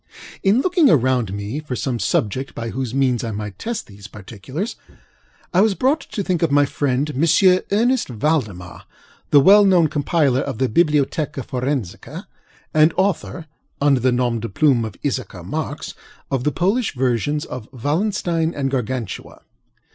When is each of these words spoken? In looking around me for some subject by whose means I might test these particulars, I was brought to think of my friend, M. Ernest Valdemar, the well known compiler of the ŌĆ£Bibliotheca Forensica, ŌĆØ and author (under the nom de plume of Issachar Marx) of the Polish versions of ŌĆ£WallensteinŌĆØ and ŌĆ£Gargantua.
In 0.41 0.61
looking 0.61 0.89
around 0.89 1.31
me 1.31 1.59
for 1.59 1.75
some 1.75 1.99
subject 1.99 2.55
by 2.55 2.71
whose 2.71 2.91
means 2.91 3.23
I 3.23 3.29
might 3.29 3.59
test 3.59 3.85
these 3.85 4.07
particulars, 4.07 4.75
I 5.53 5.61
was 5.61 5.75
brought 5.75 5.99
to 5.99 6.23
think 6.23 6.41
of 6.41 6.49
my 6.51 6.65
friend, 6.65 7.07
M. 7.11 7.61
Ernest 7.71 8.07
Valdemar, 8.09 8.85
the 9.29 9.39
well 9.39 9.63
known 9.63 9.89
compiler 9.89 10.39
of 10.39 10.57
the 10.57 10.67
ŌĆ£Bibliotheca 10.67 11.45
Forensica, 11.45 12.23
ŌĆØ 12.25 12.25
and 12.73 12.93
author 12.97 13.45
(under 13.79 13.99
the 13.99 14.11
nom 14.11 14.39
de 14.39 14.49
plume 14.49 14.85
of 14.85 14.95
Issachar 15.05 15.43
Marx) 15.43 15.93
of 16.31 16.45
the 16.45 16.51
Polish 16.51 16.95
versions 16.95 17.45
of 17.45 17.69
ŌĆ£WallensteinŌĆØ 17.69 18.53
and 18.55 18.71
ŌĆ£Gargantua. 18.71 19.41